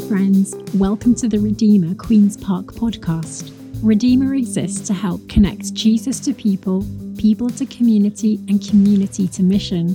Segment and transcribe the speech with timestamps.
[0.00, 0.54] friends.
[0.74, 3.52] Welcome to the Redeemer Queen's Park podcast.
[3.82, 6.86] Redeemer exists to help connect Jesus to people,
[7.18, 9.94] people to community, and community to mission.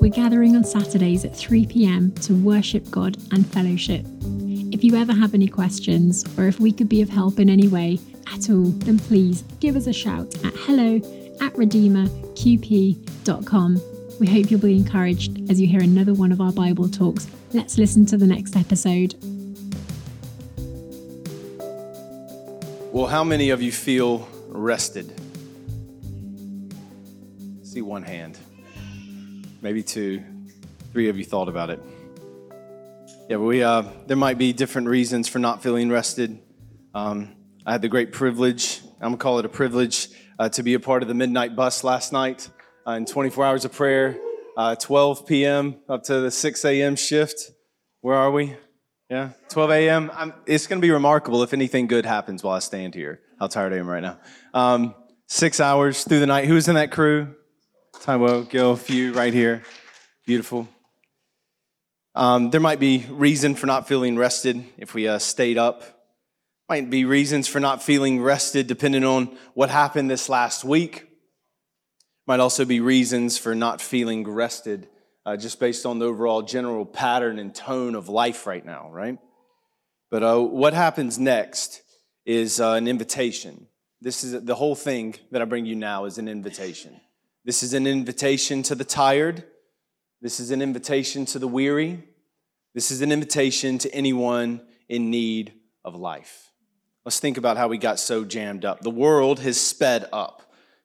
[0.00, 4.04] We're gathering on Saturdays at 3 pm to worship God and fellowship.
[4.72, 7.68] If you ever have any questions, or if we could be of help in any
[7.68, 8.00] way
[8.34, 10.96] at all, then please give us a shout at hello
[11.40, 13.91] at redeemerqp.com.
[14.20, 17.26] We hope you'll be encouraged as you hear another one of our Bible talks.
[17.52, 19.14] Let's listen to the next episode.
[22.92, 25.12] Well, how many of you feel rested?
[27.62, 28.38] See one hand,
[29.62, 30.22] maybe two,
[30.92, 31.80] three of you thought about it.
[33.28, 36.38] Yeah, we uh, there might be different reasons for not feeling rested.
[36.94, 40.74] Um, I had the great privilege, I'm gonna call it a privilege, uh, to be
[40.74, 42.48] a part of the midnight bus last night
[42.86, 44.18] uh, in 24 hours of prayer,
[44.56, 45.76] uh, 12 p.m.
[45.88, 46.96] up to the 6 a.m.
[46.96, 47.50] shift.
[48.00, 48.56] Where are we?
[49.08, 50.10] Yeah, 12 a.m.
[50.14, 53.20] I'm, it's going to be remarkable if anything good happens while I stand here.
[53.38, 54.18] How tired I am right now.
[54.54, 54.94] Um,
[55.28, 56.46] six hours through the night.
[56.46, 57.34] Who's in that crew?
[57.96, 59.62] Taiwo, Gil, few right here.
[60.26, 60.68] Beautiful.
[62.14, 65.82] Um, there might be reason for not feeling rested if we uh, stayed up.
[66.68, 71.06] Might be reasons for not feeling rested depending on what happened this last week.
[72.26, 74.88] Might also be reasons for not feeling rested
[75.24, 79.18] uh, just based on the overall general pattern and tone of life right now, right?
[80.10, 81.82] But uh, what happens next
[82.24, 83.66] is uh, an invitation.
[84.00, 87.00] This is the whole thing that I bring you now is an invitation.
[87.44, 89.44] This is an invitation to the tired.
[90.20, 92.04] This is an invitation to the weary.
[92.74, 96.50] This is an invitation to anyone in need of life.
[97.04, 98.80] Let's think about how we got so jammed up.
[98.80, 100.41] The world has sped up.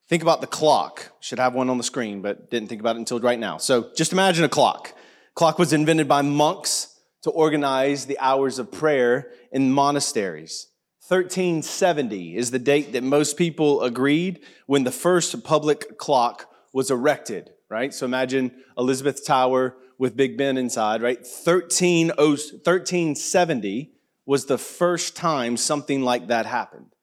[0.08, 1.12] Think about the clock.
[1.20, 3.58] Should have one on the screen, but didn't think about it until right now.
[3.58, 4.94] So just imagine a clock.
[5.36, 10.68] Clock was invented by monks to organize the hours of prayer in monasteries.
[11.08, 17.50] 1370 is the date that most people agreed when the first public clock was erected,
[17.70, 17.94] right?
[17.94, 21.26] So imagine Elizabeth Tower with Big Ben inside, right?
[21.26, 23.92] 13, 1370
[24.26, 26.94] was the first time something like that happened.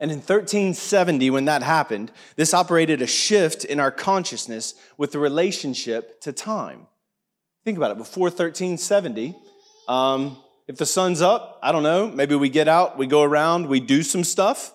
[0.00, 5.18] And in 1370, when that happened, this operated a shift in our consciousness with the
[5.18, 6.86] relationship to time.
[7.64, 7.98] Think about it.
[7.98, 9.36] Before 1370,
[9.86, 13.66] um, if the sun's up, I don't know, maybe we get out, we go around,
[13.66, 14.72] we do some stuff,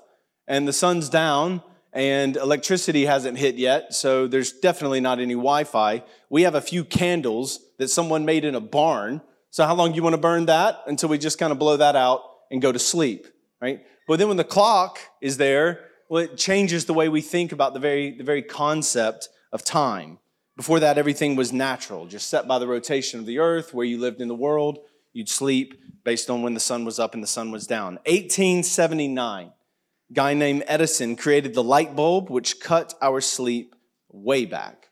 [0.47, 5.63] and the sun's down, and electricity hasn't hit yet, so there's definitely not any Wi
[5.63, 6.03] Fi.
[6.29, 9.21] We have a few candles that someone made in a barn.
[9.49, 10.81] So, how long do you want to burn that?
[10.85, 12.21] Until we just kind of blow that out
[12.51, 13.27] and go to sleep,
[13.61, 13.85] right?
[14.07, 17.73] But then when the clock is there, well, it changes the way we think about
[17.73, 20.19] the very, the very concept of time.
[20.55, 23.97] Before that, everything was natural, just set by the rotation of the earth, where you
[23.99, 24.79] lived in the world.
[25.11, 27.95] You'd sleep based on when the sun was up and the sun was down.
[28.05, 33.75] 1879, a guy named Edison created the light bulb, which cut our sleep
[34.11, 34.89] way back.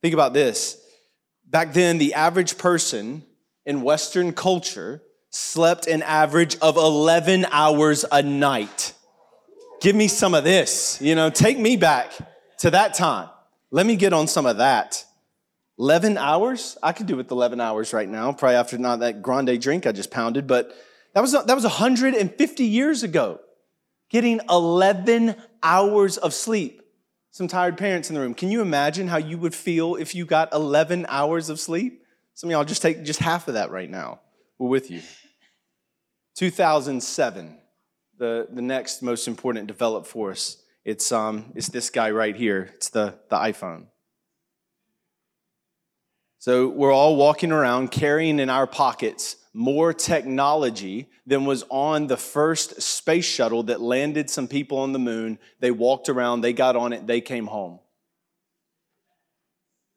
[0.00, 0.78] Think about this.
[1.46, 3.24] Back then, the average person
[3.66, 5.02] in Western culture
[5.34, 8.92] slept an average of 11 hours a night.
[9.80, 11.00] Give me some of this.
[11.02, 12.12] You know, take me back
[12.58, 13.28] to that time.
[13.72, 15.04] Let me get on some of that.
[15.76, 16.78] 11 hours?
[16.84, 19.92] I could do with 11 hours right now, probably after not that grande drink I
[19.92, 20.72] just pounded, but
[21.14, 23.40] that was, that was 150 years ago.
[24.10, 25.34] Getting 11
[25.64, 26.80] hours of sleep.
[27.32, 28.34] Some tired parents in the room.
[28.34, 32.04] Can you imagine how you would feel if you got 11 hours of sleep?
[32.34, 34.20] Some of y'all just take just half of that right now.
[34.58, 35.02] We're with you.
[36.34, 37.58] 2007,
[38.18, 40.58] the, the next most important developed for us.
[40.84, 42.70] It's, um, it's this guy right here.
[42.74, 43.86] It's the, the iPhone.
[46.38, 52.16] So we're all walking around carrying in our pockets more technology than was on the
[52.16, 55.38] first space shuttle that landed some people on the moon.
[55.60, 57.78] They walked around, they got on it, they came home.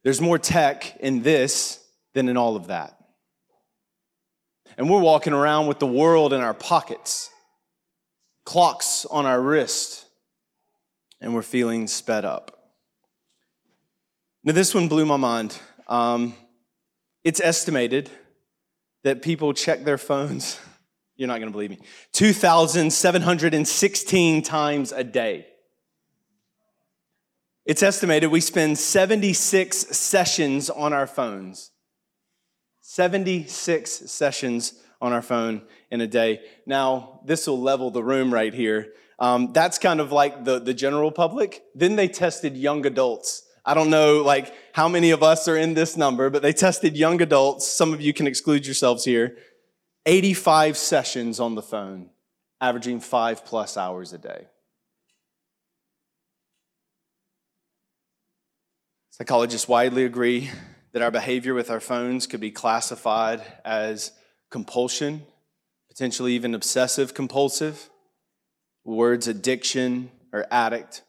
[0.04, 2.97] There's more tech in this than in all of that
[4.78, 7.32] and we're walking around with the world in our pockets,
[8.46, 10.06] clocks on our wrist,
[11.20, 12.52] and we're feeling sped up.
[14.44, 15.58] Now, this one blew my mind.
[15.88, 16.36] Um,
[17.24, 18.12] it's estimated
[19.04, 20.60] that people check their phones,
[21.16, 21.80] you're not going to believe me,
[22.14, 25.48] 2,716 times a day.
[27.66, 31.72] It's estimated we spend 76 sessions on our phones.
[32.90, 35.62] 76 sessions on our phone
[35.92, 36.40] in a day.
[36.66, 38.94] Now, this will level the room right here.
[39.20, 41.64] Um, that's kind of like the, the general public.
[41.76, 43.44] Then they tested young adults.
[43.66, 46.96] I don't know like how many of us are in this number, but they tested
[46.96, 47.68] young adults.
[47.68, 49.36] Some of you can exclude yourselves here.
[50.06, 52.10] 85 sessions on the phone,
[52.62, 54.46] averaging five plus hours a day.
[59.10, 60.52] Psychologists widely agree
[60.94, 64.12] that our behavior with our phones could be classified as
[64.50, 65.24] compulsion,
[65.90, 67.90] potentially even obsessive compulsive.
[68.84, 71.04] Words addiction or addict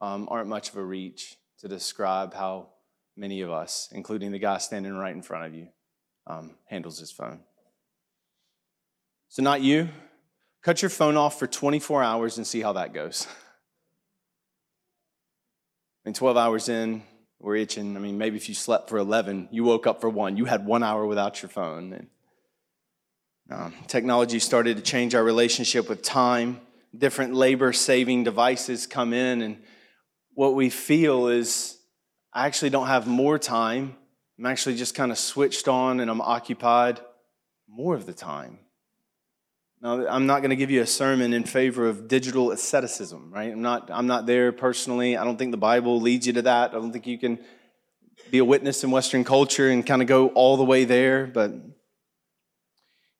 [0.00, 2.68] um, aren't much of a reach to describe how
[3.16, 5.68] many of us, including the guy standing right in front of you,
[6.26, 7.40] um, handles his phone.
[9.28, 9.88] So, not you.
[10.62, 13.26] Cut your phone off for 24 hours and see how that goes.
[16.04, 17.02] And 12 hours in,
[17.42, 17.96] we're itching.
[17.96, 20.64] I mean, maybe if you slept for 11, you woke up for one, you had
[20.64, 21.92] one hour without your phone.
[21.92, 22.06] And,
[23.50, 26.60] um, technology started to change our relationship with time.
[26.96, 29.62] Different labor saving devices come in, and
[30.34, 31.78] what we feel is
[32.32, 33.96] I actually don't have more time.
[34.38, 37.00] I'm actually just kind of switched on and I'm occupied
[37.68, 38.58] more of the time.
[39.82, 43.50] Now, I'm not going to give you a sermon in favor of digital asceticism, right?
[43.50, 45.16] I'm not, I'm not there personally.
[45.16, 46.70] I don't think the Bible leads you to that.
[46.70, 47.40] I don't think you can
[48.30, 51.52] be a witness in Western culture and kind of go all the way there, but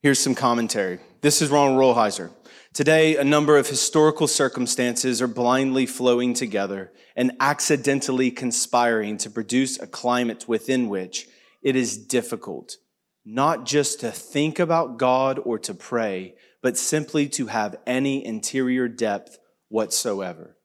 [0.01, 0.99] here's some commentary.
[1.19, 2.31] This is Ronald Rolheiser.
[2.71, 9.77] Today, a number of historical circumstances are blindly flowing together and accidentally conspiring to produce
[9.81, 11.27] a climate within which
[11.61, 12.77] it is difficult
[13.25, 18.87] not just to think about God or to pray, but simply to have any interior
[18.87, 19.37] depth
[19.67, 20.55] whatsoever.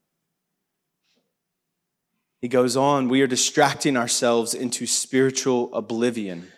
[2.41, 6.53] He goes on, we are distracting ourselves into spiritual oblivion.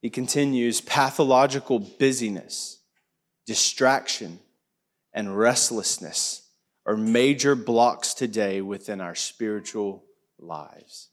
[0.00, 2.80] He continues, pathological busyness,
[3.46, 4.40] distraction,
[5.12, 6.48] and restlessness
[6.86, 10.04] are major blocks today within our spiritual
[10.38, 11.10] lives.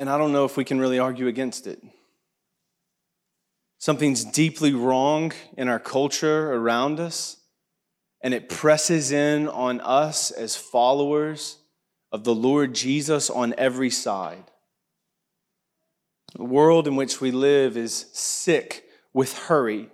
[0.00, 1.82] And I don't know if we can really argue against it.
[3.78, 7.36] Something's deeply wrong in our culture around us,
[8.22, 11.58] and it presses in on us as followers
[12.10, 14.44] of the Lord Jesus on every side.
[16.34, 19.90] The world in which we live is sick with hurry,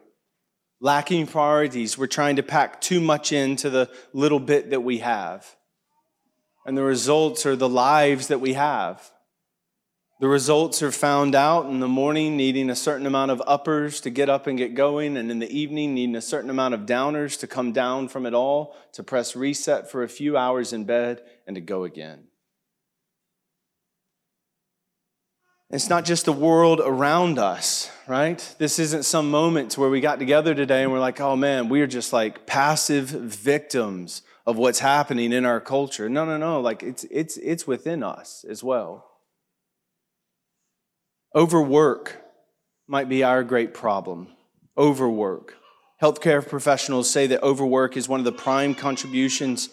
[0.81, 1.99] lacking priorities.
[1.99, 5.57] We're trying to pack too much into the little bit that we have.
[6.65, 9.11] And the results are the lives that we have.
[10.21, 14.11] The results are found out in the morning, needing a certain amount of uppers to
[14.11, 17.41] get up and get going, and in the evening, needing a certain amount of downers
[17.41, 21.23] to come down from it all, to press reset for a few hours in bed,
[21.47, 22.25] and to go again.
[25.71, 28.55] It's not just the world around us, right?
[28.59, 31.81] This isn't some moment where we got together today and we're like, oh man, we
[31.81, 36.11] are just like passive victims of what's happening in our culture.
[36.11, 36.61] No, no, no.
[36.61, 39.10] Like it's it's it's within us as well.
[41.35, 42.17] Overwork
[42.89, 44.29] might be our great problem.
[44.77, 45.55] Overwork.
[46.03, 49.71] Healthcare professionals say that overwork is one of the prime contributions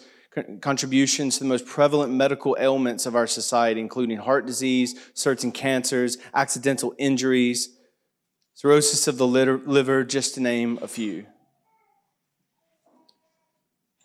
[0.60, 6.16] contributions to the most prevalent medical ailments of our society, including heart disease, certain cancers,
[6.32, 7.70] accidental injuries,
[8.54, 11.26] cirrhosis of the liver, just to name a few.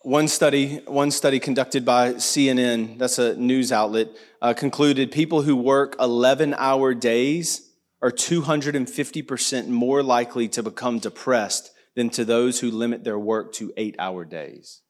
[0.03, 4.09] One study, one study conducted by CNN, that's a news outlet,
[4.41, 7.69] uh, concluded people who work 11 hour days
[8.01, 13.71] are 250% more likely to become depressed than to those who limit their work to
[13.77, 14.81] eight hour days.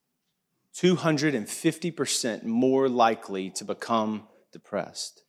[0.75, 5.21] 250% more likely to become depressed.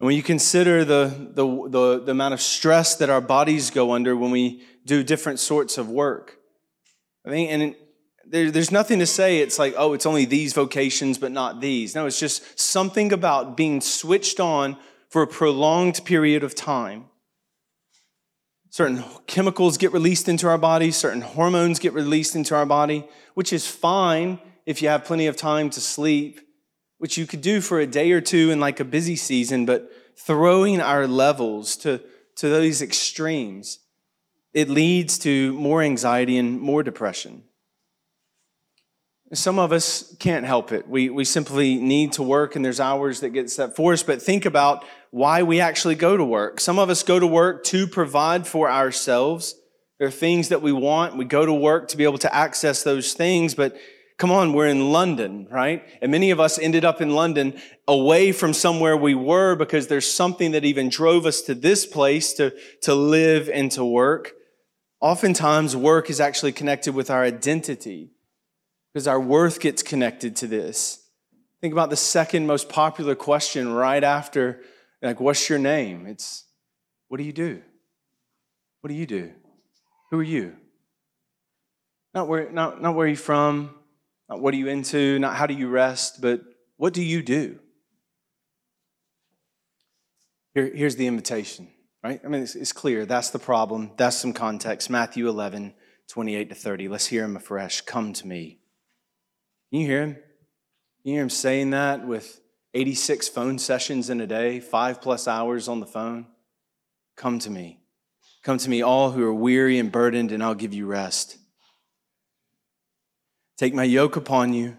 [0.00, 3.92] And when you consider the, the, the, the amount of stress that our bodies go
[3.92, 6.36] under when we do different sorts of work,
[7.24, 7.74] I think, and
[8.30, 11.94] there, there's nothing to say it's like, oh, it's only these vocations, but not these.
[11.94, 14.76] No, it's just something about being switched on
[15.08, 17.06] for a prolonged period of time.
[18.70, 23.52] Certain chemicals get released into our body, certain hormones get released into our body, which
[23.52, 26.40] is fine if you have plenty of time to sleep,
[26.98, 29.90] which you could do for a day or two in like a busy season, but
[30.16, 32.00] throwing our levels to,
[32.36, 33.80] to those extremes,
[34.54, 37.42] it leads to more anxiety and more depression.
[39.32, 40.88] Some of us can't help it.
[40.88, 44.02] We, we simply need to work, and there's hours that get set for us.
[44.02, 46.58] But think about why we actually go to work.
[46.58, 49.54] Some of us go to work to provide for ourselves.
[49.98, 51.16] There are things that we want.
[51.16, 53.54] We go to work to be able to access those things.
[53.54, 53.76] But
[54.18, 55.84] come on, we're in London, right?
[56.02, 60.10] And many of us ended up in London away from somewhere we were because there's
[60.10, 64.32] something that even drove us to this place to, to live and to work.
[65.00, 68.10] Oftentimes, work is actually connected with our identity
[68.92, 71.06] because our worth gets connected to this.
[71.60, 74.62] Think about the second most popular question right after
[75.02, 76.06] Like, what's your name?
[76.06, 76.44] It's,
[77.08, 77.62] what do you do?
[78.80, 79.32] What do you do?
[80.10, 80.56] Who are you?
[82.12, 83.74] Not where, not, not where are you from,
[84.28, 86.42] not what are you into, not how do you rest, but
[86.76, 87.58] what do you do?
[90.54, 91.68] Here, here's the invitation,
[92.02, 92.20] right?
[92.24, 93.06] I mean, it's, it's clear.
[93.06, 93.92] That's the problem.
[93.96, 94.90] That's some context.
[94.90, 95.74] Matthew 11,
[96.08, 96.88] 28 to 30.
[96.88, 97.82] Let's hear him afresh.
[97.82, 98.59] Come to me.
[99.70, 100.14] Can you hear him?
[100.14, 100.22] Can
[101.04, 102.40] you hear him saying that with
[102.74, 106.26] 86 phone sessions in a day, five plus hours on the phone?
[107.16, 107.80] Come to me.
[108.42, 111.36] Come to me, all who are weary and burdened, and I'll give you rest.
[113.58, 114.76] Take my yoke upon you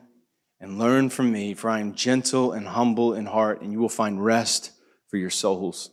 [0.60, 3.90] and learn from me, for I am gentle and humble in heart, and you will
[3.90, 4.72] find rest
[5.08, 5.92] for your souls.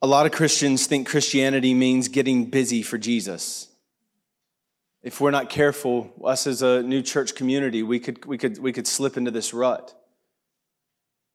[0.00, 3.68] A lot of Christians think Christianity means getting busy for Jesus.
[5.02, 8.72] If we're not careful, us as a new church community, we could, we could, we
[8.72, 9.94] could slip into this rut.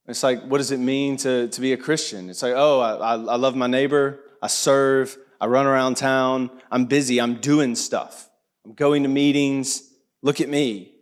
[0.08, 2.29] It's like, what does it mean to, to be a Christian?
[2.29, 6.86] It's like, oh, I, I love my neighbor, I serve, I run around town, I'm
[6.86, 8.29] busy, I'm doing stuff,
[8.65, 9.89] I'm going to meetings.
[10.22, 10.93] Look at me.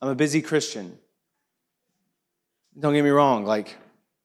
[0.00, 0.98] I'm a busy Christian.
[2.78, 3.76] Don't get me wrong, like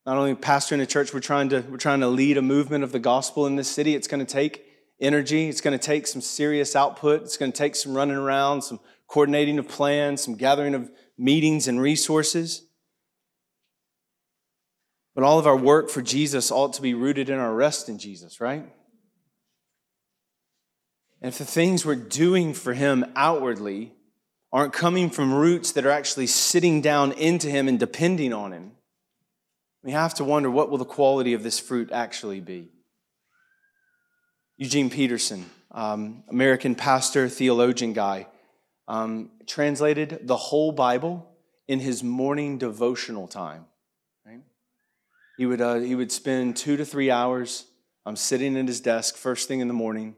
[0.06, 2.92] not only pastoring a church, we're trying to we're trying to lead a movement of
[2.92, 3.96] the gospel in this city.
[3.96, 4.66] It's going to take
[5.02, 8.62] energy, it's going to take some serious output, it's going to take some running around,
[8.62, 12.64] some coordinating of plans, some gathering of meetings and resources.
[15.14, 17.98] But all of our work for Jesus ought to be rooted in our rest in
[17.98, 18.66] Jesus, right?
[21.22, 23.94] And if the things we're doing for Him outwardly
[24.54, 28.72] aren't coming from roots that are actually sitting down into Him and depending on Him,
[29.84, 32.70] we have to wonder what will the quality of this fruit actually be.
[34.62, 38.28] Eugene Peterson, um, American pastor, theologian guy,
[38.88, 41.28] um, translated the whole Bible
[41.68, 43.66] in his morning devotional time.
[44.24, 44.44] Right?
[45.40, 47.66] He would uh, he would spend two to three hours
[48.06, 50.16] um, sitting at his desk first thing in the morning,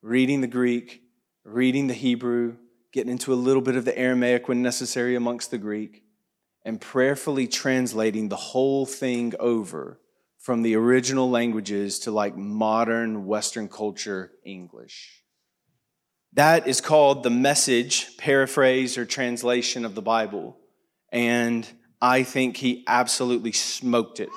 [0.00, 1.02] reading the Greek,
[1.44, 2.58] reading the Hebrew,
[2.92, 6.04] getting into a little bit of the Aramaic when necessary amongst the Greek,
[6.64, 9.98] and prayerfully translating the whole thing over
[10.42, 15.22] from the original languages to like modern Western culture English.
[16.32, 20.58] That is called the message, paraphrase, or translation of the Bible.
[21.12, 21.68] And
[22.00, 24.30] I think he absolutely smoked it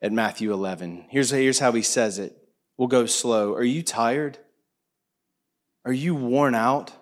[0.00, 1.06] at Matthew 11.
[1.10, 2.34] Here's, here's how he says it.
[2.78, 3.52] We'll go slow.
[3.52, 4.38] Are you tired?
[5.84, 6.92] Are you worn out?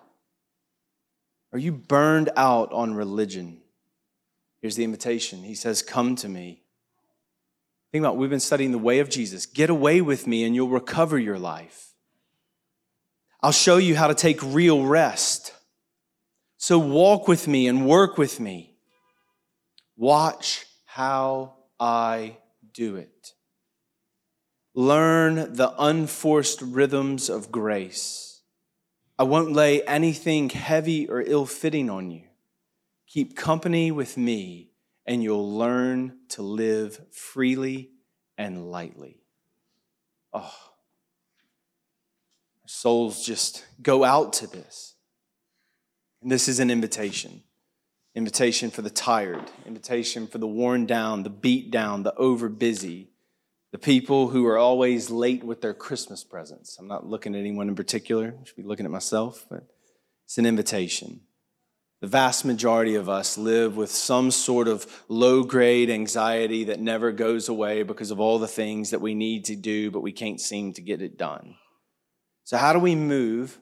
[1.53, 3.61] Are you burned out on religion?
[4.61, 5.43] Here's the invitation.
[5.43, 6.62] He says, Come to me.
[7.93, 9.45] Think about we've been studying the way of Jesus.
[9.45, 11.93] Get away with me and you'll recover your life.
[13.43, 15.53] I'll show you how to take real rest.
[16.57, 18.77] So walk with me and work with me.
[19.95, 22.37] Watch how I
[22.73, 23.33] do it.
[24.73, 28.41] Learn the unforced rhythms of grace.
[29.19, 32.23] I won't lay anything heavy or ill fitting on you.
[33.05, 34.72] Keep company with me,
[35.05, 37.91] and you'll learn to live freely
[38.37, 39.23] and lightly.
[40.33, 40.55] Oh,
[42.65, 44.95] souls just go out to this.
[46.21, 47.43] And this is an invitation
[48.15, 53.09] invitation for the tired, invitation for the worn down, the beat down, the over busy
[53.73, 56.77] the people who are always late with their Christmas presents.
[56.77, 59.63] I'm not looking at anyone in particular, I should be looking at myself, but
[60.25, 61.21] it's an invitation.
[62.03, 67.13] The vast majority of us live with some sort of low grade anxiety that never
[67.13, 70.41] goes away because of all the things that we need to do, but we can't
[70.41, 71.55] seem to get it done.
[72.43, 73.57] So, how do we move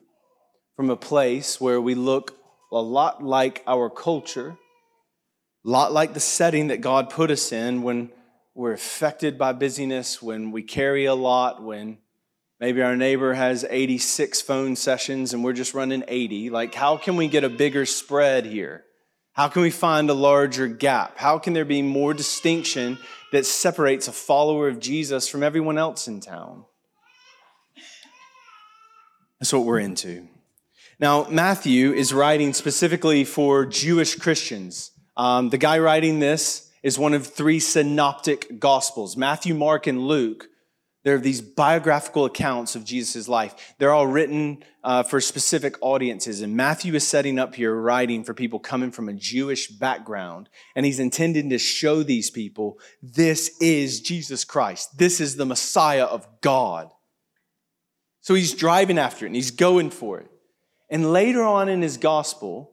[0.74, 2.36] from a place where we look
[2.72, 4.56] a lot like our culture,
[5.64, 8.10] a lot like the setting that God put us in when
[8.56, 11.98] we're affected by busyness, when we carry a lot, when
[12.62, 16.50] maybe our neighbor has 86 phone sessions and we're just running 80.
[16.50, 18.84] Like, how can we get a bigger spread here?
[19.32, 21.18] How can we find a larger gap?
[21.18, 22.98] How can there be more distinction
[23.32, 26.64] that separates a follower of Jesus from everyone else in town?
[29.40, 30.28] That's what we're into.
[31.00, 34.92] Now, Matthew is writing specifically for Jewish Christians.
[35.16, 40.46] Um, the guy writing this is one of three synoptic gospels Matthew, Mark, and Luke.
[41.04, 43.74] There are these biographical accounts of Jesus' life.
[43.78, 46.42] They're all written uh, for specific audiences.
[46.42, 50.48] And Matthew is setting up here writing for people coming from a Jewish background.
[50.76, 54.96] And he's intending to show these people this is Jesus Christ.
[54.96, 56.90] This is the Messiah of God.
[58.20, 60.30] So he's driving after it and he's going for it.
[60.88, 62.70] And later on in his gospel,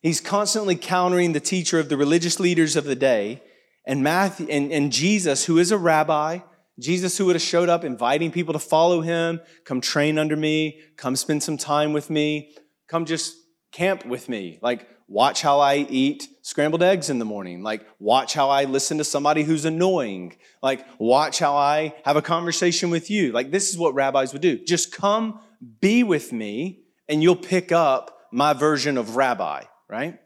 [0.00, 3.42] he's constantly countering the teacher of the religious leaders of the day
[3.86, 6.40] And Matthew and, and Jesus, who is a rabbi,
[6.80, 10.80] Jesus who would have showed up inviting people to follow him, come train under me,
[10.96, 12.54] come spend some time with me,
[12.88, 13.36] come just
[13.72, 14.58] camp with me.
[14.62, 17.62] Like, watch how I eat scrambled eggs in the morning.
[17.62, 20.36] Like, watch how I listen to somebody who's annoying.
[20.62, 23.32] Like, watch how I have a conversation with you.
[23.32, 24.58] Like, this is what rabbis would do.
[24.64, 25.40] Just come
[25.80, 30.18] be with me, and you'll pick up my version of rabbi, right?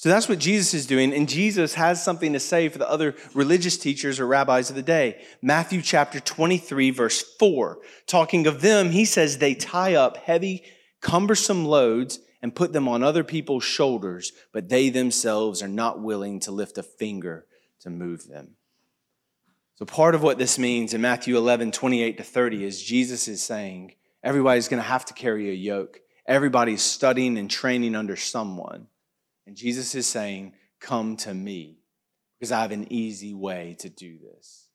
[0.00, 3.14] So that's what Jesus is doing, and Jesus has something to say for the other
[3.34, 5.22] religious teachers or rabbis of the day.
[5.42, 10.64] Matthew chapter 23, verse 4, talking of them, he says they tie up heavy,
[11.02, 16.40] cumbersome loads and put them on other people's shoulders, but they themselves are not willing
[16.40, 17.44] to lift a finger
[17.80, 18.52] to move them.
[19.74, 23.42] So, part of what this means in Matthew 11, 28 to 30 is Jesus is
[23.42, 26.00] saying everybody's going to have to carry a yoke.
[26.24, 28.86] Everybody's studying and training under someone.
[29.46, 31.78] And Jesus is saying, Come to me,
[32.38, 34.68] because I have an easy way to do this.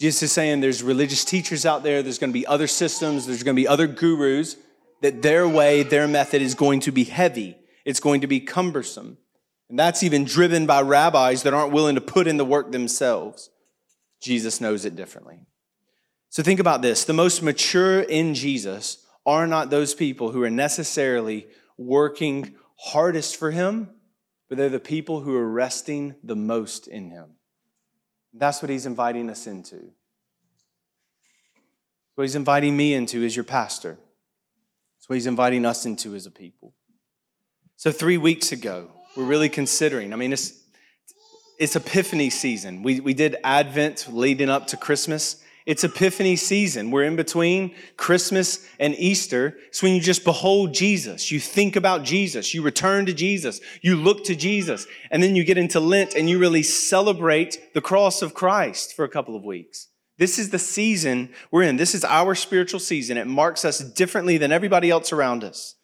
[0.00, 3.42] Jesus is saying there's religious teachers out there, there's going to be other systems, there's
[3.42, 4.56] going to be other gurus
[5.02, 9.18] that their way, their method is going to be heavy, it's going to be cumbersome.
[9.68, 13.50] And that's even driven by rabbis that aren't willing to put in the work themselves.
[14.20, 15.46] Jesus knows it differently.
[16.30, 20.50] So think about this the most mature in Jesus are not those people who are
[20.50, 23.90] necessarily working hardest for him,
[24.48, 27.34] but they're the people who are resting the most in him.
[28.32, 29.90] That's what he's inviting us into.
[32.14, 33.98] What he's inviting me into as your pastor.
[34.96, 36.74] That's what he's inviting us into as a people.
[37.76, 40.64] So, three weeks ago, we're really considering, I mean, it's,
[41.58, 42.82] it's Epiphany season.
[42.82, 45.42] We, we did Advent leading up to Christmas.
[45.68, 46.90] It's Epiphany season.
[46.90, 49.58] We're in between Christmas and Easter.
[49.66, 51.30] It's when you just behold Jesus.
[51.30, 52.54] You think about Jesus.
[52.54, 53.60] You return to Jesus.
[53.82, 54.86] You look to Jesus.
[55.10, 59.04] And then you get into Lent and you really celebrate the cross of Christ for
[59.04, 59.88] a couple of weeks.
[60.16, 61.76] This is the season we're in.
[61.76, 63.18] This is our spiritual season.
[63.18, 65.74] It marks us differently than everybody else around us.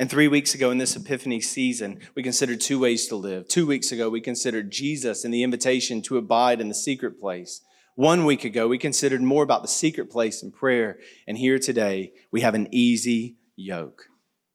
[0.00, 3.46] And three weeks ago in this Epiphany season, we considered two ways to live.
[3.46, 7.60] Two weeks ago, we considered Jesus and the invitation to abide in the secret place.
[7.98, 11.00] One week ago, we considered more about the secret place in prayer.
[11.26, 14.04] And here today, we have an easy yoke.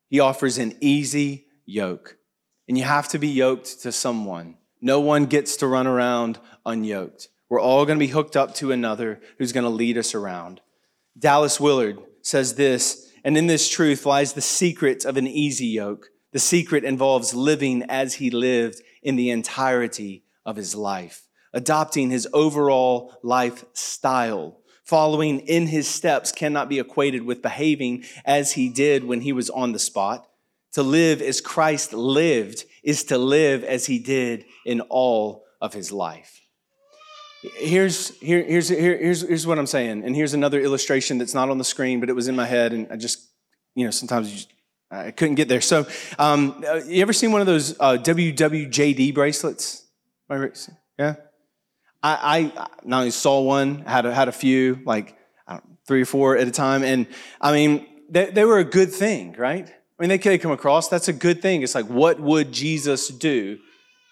[0.08, 2.16] He offers an easy yoke.
[2.66, 4.56] And you have to be yoked to someone.
[4.80, 7.28] No one gets to run around unyoked.
[7.50, 10.62] We're all going to be hooked up to another who's going to lead us around.
[11.18, 16.08] Dallas Willard says this, and in this truth lies the secret of an easy yoke.
[16.32, 21.23] The secret involves living as he lived in the entirety of his life,
[21.54, 24.60] adopting his overall lifestyle.
[24.84, 29.48] Following in his steps cannot be equated with behaving as he did when he was
[29.48, 30.26] on the spot.
[30.72, 35.90] To live as Christ lived is to live as he did in all of his
[35.90, 36.40] life.
[37.56, 40.02] Here's, here, here's, here, here's, here's what I'm saying.
[40.04, 42.72] And here's another illustration that's not on the screen, but it was in my head.
[42.72, 43.30] And I just,
[43.74, 44.52] you know, sometimes just,
[44.90, 45.60] I couldn't get there.
[45.60, 45.86] So,
[46.18, 49.86] um, uh, you ever seen one of those uh, WWJD bracelets?
[50.98, 51.16] Yeah?
[52.04, 55.16] I, I not only saw one, had a, had a few, like
[55.86, 56.82] three or four at a time.
[56.82, 57.06] And
[57.40, 59.66] I mean, they, they were a good thing, right?
[59.68, 60.88] I mean, they could come across.
[60.88, 61.62] That's a good thing.
[61.62, 63.58] It's like, what would Jesus do?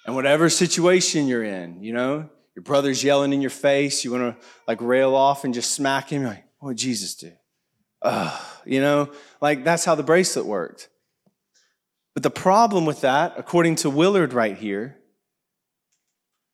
[0.06, 4.38] And whatever situation you're in, you know, your brother's yelling in your face, you want
[4.38, 6.22] to like rail off and just smack him.
[6.22, 7.32] You're like, what would Jesus do?
[8.02, 10.88] Ugh, you know, like that's how the bracelet worked.
[12.14, 14.98] But the problem with that, according to Willard right here,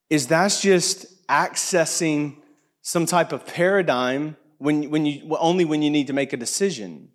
[0.09, 2.37] is that's just accessing
[2.83, 7.11] some type of paradigm when, when you, only when you need to make a decision.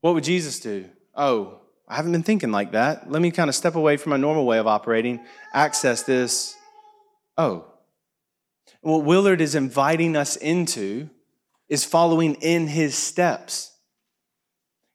[0.00, 0.86] What would Jesus do?
[1.14, 3.10] Oh, I haven't been thinking like that.
[3.10, 5.20] Let me kind of step away from my normal way of operating,
[5.52, 6.56] access this,
[7.36, 7.66] Oh.
[8.80, 11.08] What Willard is inviting us into
[11.68, 13.72] is following in his steps.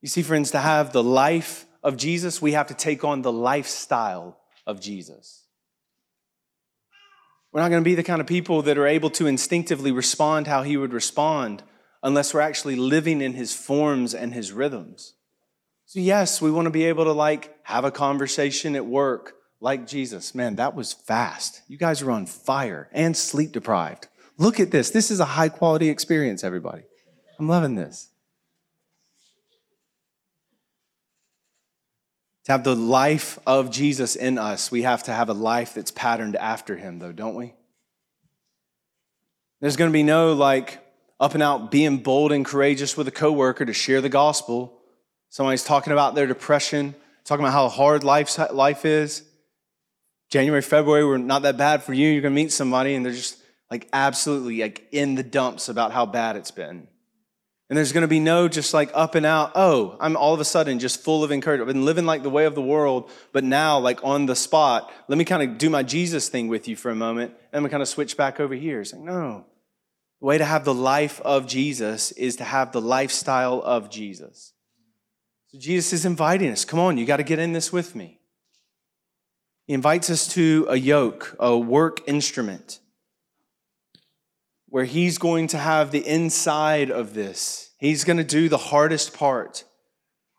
[0.02, 3.32] You see, friends, to have the life of Jesus, we have to take on the
[3.32, 5.39] lifestyle of Jesus.
[7.52, 10.48] We're not going to be the kind of people that are able to instinctively respond
[10.48, 11.64] how he would respond
[12.04, 15.16] unless we're actually living in his forms and his rhythms.
[15.86, 19.88] So, yes, we want to be able to like have a conversation at work like
[19.88, 20.36] Jesus.
[20.36, 21.62] Man, that was fast.
[21.68, 24.08] You guys are on fire and sleep deprived.
[24.38, 24.92] Look at this.
[24.92, 26.84] This is a high quality experience, everybody.
[27.40, 28.10] I'm loving this.
[32.50, 35.92] To have the life of Jesus in us, we have to have a life that's
[35.92, 37.54] patterned after him, though, don't we?
[39.62, 40.80] There's going to be no like
[41.20, 44.82] up and out being bold and courageous with a coworker to share the gospel.
[45.30, 49.22] Somebody's talking about their depression, talking about how hard life, life is
[50.32, 52.10] January, February were not that bad for you.
[52.10, 53.38] You're going to meet somebody and they're just
[53.70, 56.88] like absolutely like in the dumps about how bad it's been.
[57.70, 60.40] And there's going to be no just like up and out, oh, I'm all of
[60.40, 61.70] a sudden just full of encouragement.
[61.70, 64.92] I've been living like the way of the world, but now, like on the spot,
[65.08, 67.70] let me kind of do my Jesus thing with you for a moment, and we
[67.70, 68.82] kind of switch back over here.
[68.82, 69.46] It's like, no.
[70.20, 74.54] The way to have the life of Jesus is to have the lifestyle of Jesus.
[75.50, 76.66] So Jesus is inviting us.
[76.66, 78.20] Come on, you got to get in this with me.
[79.68, 82.80] He invites us to a yoke, a work instrument
[84.70, 87.72] where he's going to have the inside of this.
[87.80, 89.64] He's going to do the hardest part.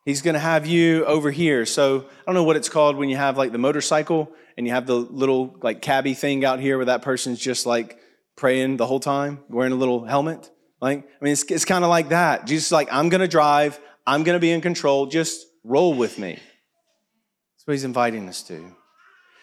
[0.04, 1.66] He's going to have you over here.
[1.66, 4.72] So I don't know what it's called when you have like the motorcycle and you
[4.72, 7.98] have the little like cabby thing out here where that person's just like
[8.36, 10.50] praying the whole time, wearing a little helmet.
[10.80, 12.46] Like, I mean, it's, it's kind of like that.
[12.46, 13.78] Jesus like, I'm going to drive.
[14.06, 15.06] I'm going to be in control.
[15.06, 16.32] Just roll with me.
[16.32, 18.74] That's what he's inviting us to.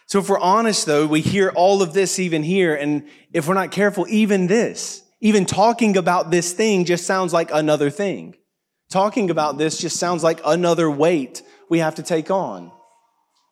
[0.07, 2.73] So if we're honest though, we hear all of this even here.
[2.73, 7.49] And if we're not careful, even this, even talking about this thing just sounds like
[7.53, 8.35] another thing.
[8.89, 12.71] Talking about this just sounds like another weight we have to take on.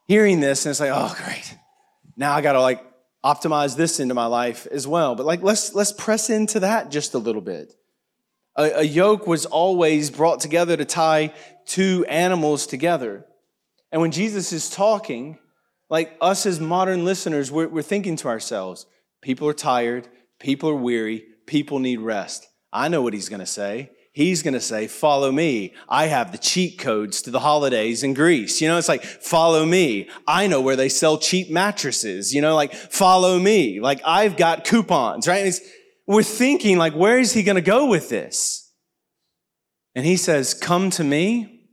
[0.08, 1.58] Hearing this and it's like, oh great.
[2.16, 2.82] Now I gotta like
[3.24, 5.16] optimize this into my life as well.
[5.16, 7.74] But like let's let's press into that just a little bit.
[8.56, 11.34] A, a yoke was always brought together to tie
[11.66, 13.26] two animals together.
[13.92, 15.38] And when Jesus is talking,
[15.90, 18.86] like us as modern listeners, we're, we're thinking to ourselves,
[19.22, 20.08] people are tired,
[20.40, 22.48] people are weary, people need rest.
[22.74, 23.92] I know what he's going to say.
[24.12, 25.74] He's going to say, follow me.
[25.90, 28.62] I have the cheat codes to the holidays in Greece.
[28.62, 30.10] You know, it's like, follow me.
[30.26, 32.34] I know where they sell cheap mattresses.
[32.34, 33.82] You know, like, follow me.
[33.82, 35.54] Like, I've got coupons, right?
[36.08, 38.72] We're thinking, like, where is he going to go with this?
[39.96, 41.68] And he says, come to me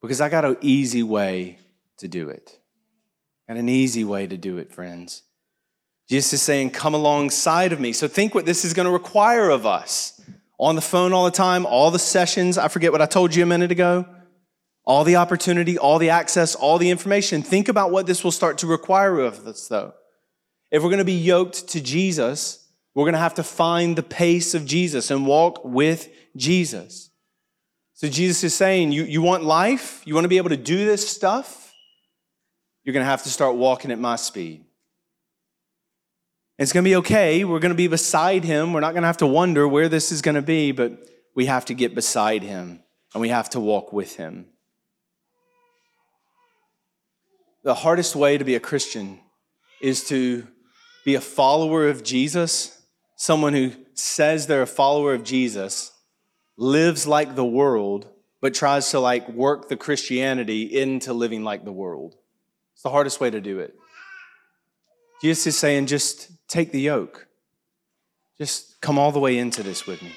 [0.00, 1.58] because I got an easy way
[1.98, 2.60] to do it
[3.56, 5.22] an easy way to do it, friends.
[6.08, 7.92] Jesus is saying, Come alongside of me.
[7.92, 10.20] So think what this is going to require of us.
[10.58, 12.56] On the phone all the time, all the sessions.
[12.56, 14.06] I forget what I told you a minute ago.
[14.84, 17.42] All the opportunity, all the access, all the information.
[17.42, 19.94] Think about what this will start to require of us, though.
[20.70, 24.02] If we're going to be yoked to Jesus, we're going to have to find the
[24.02, 27.10] pace of Jesus and walk with Jesus.
[27.94, 30.02] So Jesus is saying, you, you want life?
[30.04, 31.61] You want to be able to do this stuff?
[32.84, 34.64] You're going to have to start walking at my speed.
[36.58, 37.44] It's going to be okay.
[37.44, 38.72] We're going to be beside him.
[38.72, 40.92] We're not going to have to wonder where this is going to be, but
[41.34, 42.82] we have to get beside him
[43.14, 44.46] and we have to walk with him.
[47.64, 49.20] The hardest way to be a Christian
[49.80, 50.46] is to
[51.04, 52.82] be a follower of Jesus,
[53.16, 55.92] someone who says they're a follower of Jesus,
[56.56, 58.08] lives like the world,
[58.40, 62.16] but tries to like work the Christianity into living like the world.
[62.82, 63.76] It's the hardest way to do it.
[65.22, 67.28] Jesus is saying, just take the yoke.
[68.38, 70.10] Just come all the way into this with me.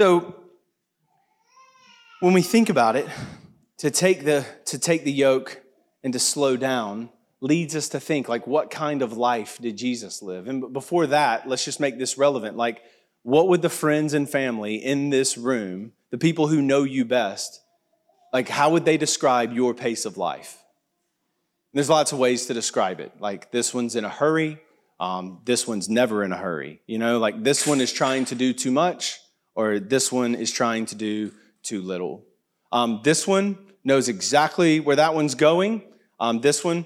[0.00, 0.36] So,
[2.20, 3.06] when we think about it,
[3.76, 5.60] to take the, to take the yoke
[6.02, 7.10] and to slow down
[7.42, 10.48] leads us to think, like, what kind of life did Jesus live?
[10.48, 12.56] And before that, let's just make this relevant.
[12.56, 12.80] Like,
[13.22, 17.60] what would the friends and family in this room, the people who know you best,
[18.32, 20.56] like, how would they describe your pace of life?
[21.72, 23.12] There's lots of ways to describe it.
[23.20, 24.58] Like this one's in a hurry.
[24.98, 26.82] Um, this one's never in a hurry.
[26.86, 29.18] You know, like this one is trying to do too much,
[29.54, 32.24] or this one is trying to do too little.
[32.72, 35.82] Um, this one knows exactly where that one's going.
[36.18, 36.84] Um, this one,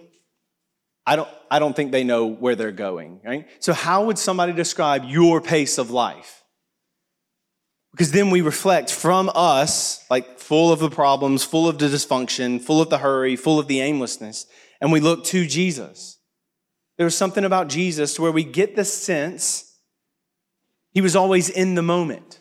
[1.06, 3.46] I don't, I don't think they know where they're going, right?
[3.58, 6.43] So, how would somebody describe your pace of life?
[7.94, 12.60] Because then we reflect from us, like full of the problems, full of the dysfunction,
[12.60, 14.46] full of the hurry, full of the aimlessness,
[14.80, 16.18] and we look to Jesus.
[16.98, 19.76] There's something about Jesus where we get the sense
[20.90, 22.40] he was always in the moment.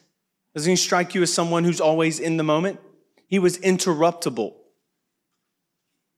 [0.55, 2.79] Doesn't he strike you as someone who's always in the moment?
[3.27, 4.55] He was interruptible.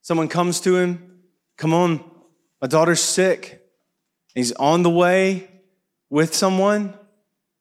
[0.01, 1.19] Someone comes to him,
[1.57, 2.09] come on,
[2.61, 3.61] my daughter's sick.
[4.33, 5.49] He's on the way
[6.09, 6.93] with someone.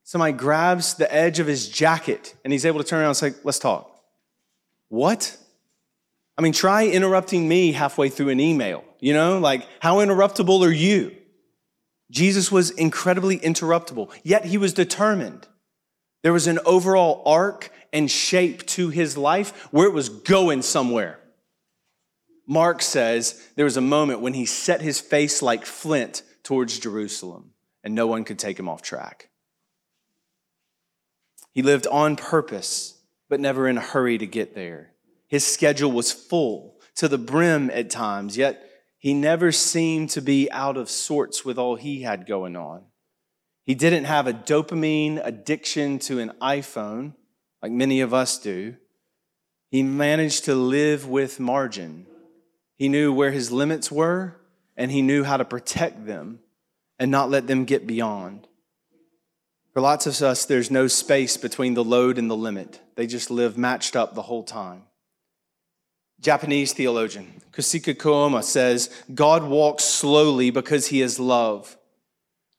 [0.04, 3.34] Somebody grabs the edge of his jacket and he's able to turn around and say,
[3.42, 3.90] Let's talk.
[4.88, 5.36] What?
[6.36, 8.84] I mean, try interrupting me halfway through an email.
[9.00, 11.16] You know, like, how interruptible are you?
[12.10, 15.46] Jesus was incredibly interruptible, yet he was determined.
[16.22, 21.18] There was an overall arc and shape to his life where it was going somewhere.
[22.46, 27.52] Mark says there was a moment when he set his face like flint towards Jerusalem,
[27.82, 29.30] and no one could take him off track.
[31.54, 34.90] He lived on purpose, but never in a hurry to get there.
[35.28, 40.50] His schedule was full to the brim at times, yet he never seemed to be
[40.50, 42.82] out of sorts with all he had going on.
[43.62, 47.14] He didn't have a dopamine addiction to an iPhone
[47.62, 48.76] like many of us do.
[49.70, 52.06] He managed to live with margin.
[52.76, 54.36] He knew where his limits were
[54.76, 56.40] and he knew how to protect them
[56.98, 58.48] and not let them get beyond.
[59.74, 62.80] For lots of us, there's no space between the load and the limit.
[62.94, 64.84] They just live matched up the whole time.
[66.20, 71.76] Japanese theologian Kosuke Koyama says, God walks slowly because he is love.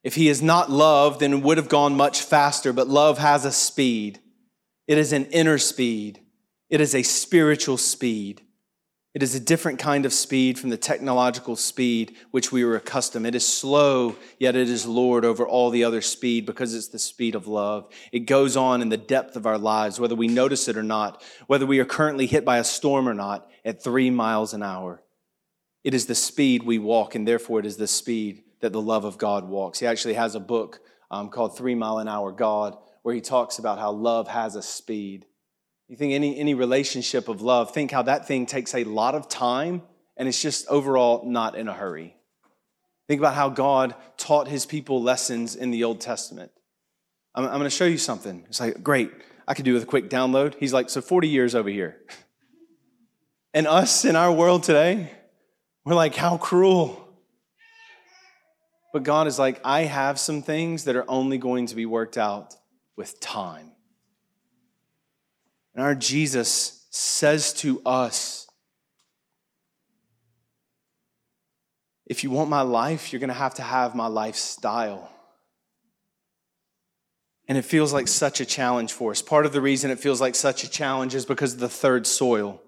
[0.04, 3.44] If he is not love, then it would have gone much faster, but love has
[3.46, 4.20] a speed.
[4.86, 6.20] It is an inner speed,
[6.70, 8.42] it is a spiritual speed.
[9.16, 13.26] It is a different kind of speed from the technological speed which we were accustomed.
[13.26, 17.00] It is slow, yet it is Lord over all the other speed because it's the
[17.00, 17.88] speed of love.
[18.12, 21.24] It goes on in the depth of our lives, whether we notice it or not,
[21.48, 25.02] whether we are currently hit by a storm or not, at three miles an hour.
[25.86, 29.06] It is the speed we walk, and therefore it is the speed that the love
[29.06, 29.80] of God walks.
[29.80, 33.60] He actually has a book um, called Three Mile an Hour God, where he talks
[33.60, 35.26] about how love has a speed.
[35.88, 39.30] You think any, any relationship of love, think how that thing takes a lot of
[39.30, 39.84] time
[40.18, 42.16] and it's just overall not in a hurry.
[43.08, 46.52] Think about how God taught his people lessons in the Old Testament.
[47.36, 48.46] I'm, I'm going to show you something.
[48.48, 49.12] It's like, great,
[49.48, 50.56] I could do with a quick download.
[50.56, 51.98] He's like, so 40 years over here.
[53.54, 55.10] And us in our world today,
[55.86, 57.08] we're like, how cruel.
[58.92, 62.18] But God is like, I have some things that are only going to be worked
[62.18, 62.54] out
[62.98, 63.72] with time.
[65.76, 68.48] And our Jesus says to us,
[72.06, 75.12] if you want my life, you're going to have to have my lifestyle.
[77.48, 79.22] And it feels like such a challenge for us.
[79.22, 82.08] Part of the reason it feels like such a challenge is because of the third
[82.08, 82.62] soil.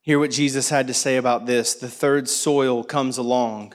[0.00, 1.74] Hear what Jesus had to say about this.
[1.74, 3.74] The third soil comes along.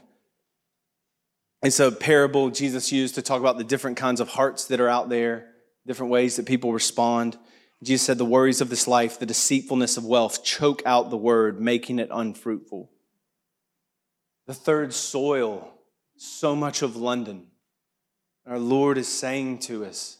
[1.63, 4.89] It's a parable Jesus used to talk about the different kinds of hearts that are
[4.89, 5.47] out there,
[5.87, 7.37] different ways that people respond.
[7.83, 11.61] Jesus said, The worries of this life, the deceitfulness of wealth choke out the word,
[11.61, 12.89] making it unfruitful.
[14.47, 15.71] The third soil,
[16.15, 17.47] so much of London.
[18.47, 20.17] Our Lord is saying to us,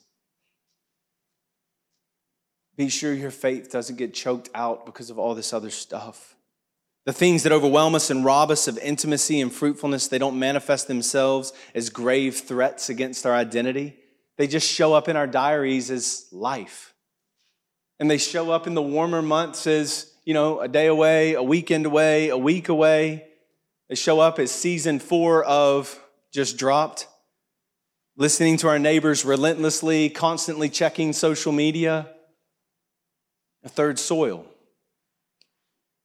[2.76, 6.36] Be sure your faith doesn't get choked out because of all this other stuff.
[7.06, 10.90] The things that overwhelm us and rob us of intimacy and fruitfulness, they don't manifest
[10.90, 13.96] themselves as grave threats against our identity.
[14.36, 16.94] They just show up in our diaries as life
[18.00, 21.44] and they show up in the warmer months as, you know, a day away, a
[21.44, 23.28] weekend away, a week away.
[23.90, 26.00] They show up as season four of
[26.32, 27.08] just dropped,
[28.16, 32.10] listening to our neighbors relentlessly, constantly checking social media.
[33.64, 34.46] A third soil.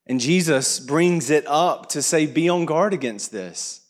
[0.06, 3.82] And Jesus brings it up to say, be on guard against this.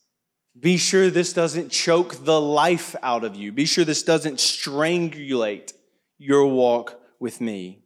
[0.58, 3.52] Be sure this doesn't choke the life out of you.
[3.52, 5.72] Be sure this doesn't strangulate
[6.18, 7.81] your walk with me.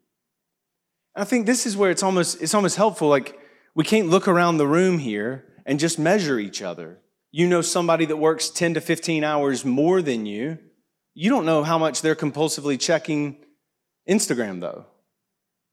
[1.16, 3.08] I think this is where it's almost, it's almost helpful.
[3.08, 3.40] Like,
[3.74, 6.98] we can't look around the room here and just measure each other.
[7.32, 10.58] You know somebody that works 10 to 15 hours more than you.
[11.14, 13.38] You don't know how much they're compulsively checking
[14.08, 14.84] Instagram, though.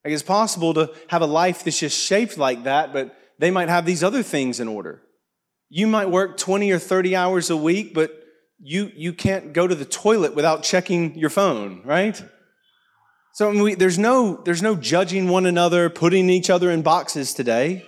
[0.06, 3.69] Like, it's possible to have a life that's just shaped like that, but they might
[3.69, 5.01] have these other things in order.
[5.69, 8.23] You might work 20 or 30 hours a week, but
[8.60, 12.21] you, you can't go to the toilet without checking your phone, right?
[13.34, 17.84] So we, there's, no, there's no judging one another, putting each other in boxes today.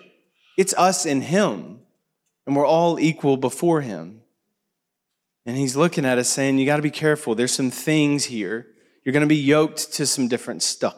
[0.58, 1.82] It's us and Him,
[2.48, 4.22] and we're all equal before Him.
[5.46, 7.36] And He's looking at us saying, You got to be careful.
[7.36, 8.66] There's some things here.
[9.04, 10.98] You're going to be yoked to some different stuff,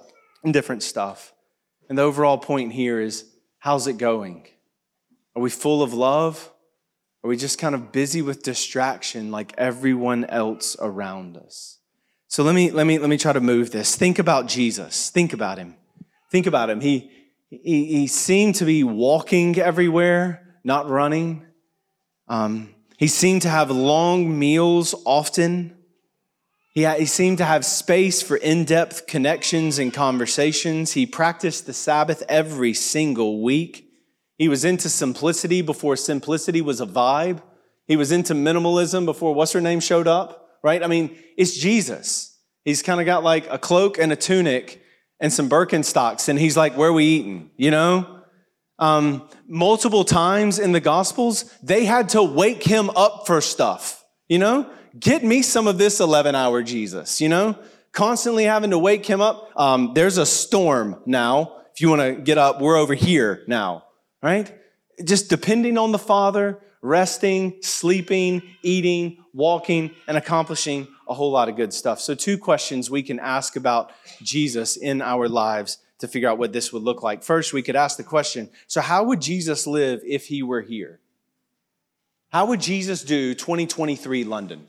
[0.50, 1.34] different stuff.
[1.90, 3.26] And the overall point here is
[3.60, 4.48] how's it going?
[5.36, 6.54] Are we full of love?
[7.22, 11.77] Are we just kind of busy with distraction like everyone else around us?
[12.30, 13.96] So let me, let me, let me try to move this.
[13.96, 15.10] Think about Jesus.
[15.10, 15.76] Think about him.
[16.30, 16.82] Think about him.
[16.82, 17.10] He,
[17.50, 21.46] he, he seemed to be walking everywhere, not running.
[22.28, 25.78] Um, he seemed to have long meals often.
[26.74, 30.92] He, he seemed to have space for in depth connections and conversations.
[30.92, 33.90] He practiced the Sabbath every single week.
[34.38, 37.42] He was into simplicity before simplicity was a vibe.
[37.88, 40.84] He was into minimalism before what's her name showed up right?
[40.84, 42.38] I mean, it's Jesus.
[42.66, 44.82] He's kind of got like a cloak and a tunic
[45.18, 47.52] and some Birkenstocks, and he's like, Where we eating?
[47.56, 48.24] You know?
[48.78, 54.38] Um, multiple times in the Gospels, they had to wake him up for stuff, you
[54.38, 54.70] know?
[55.00, 57.58] Get me some of this 11 hour Jesus, you know?
[57.94, 59.50] Constantly having to wake him up.
[59.56, 61.62] Um, there's a storm now.
[61.74, 63.86] If you want to get up, we're over here now,
[64.22, 64.54] right?
[65.04, 71.56] Just depending on the Father, resting, sleeping, eating, walking, and accomplishing a whole lot of
[71.56, 72.00] good stuff.
[72.00, 76.54] So, two questions we can ask about Jesus in our lives to figure out what
[76.54, 77.24] this would look like.
[77.24, 81.00] First, we could ask the question so, how would Jesus live if he were here?
[82.30, 84.68] How would Jesus do 2023 London?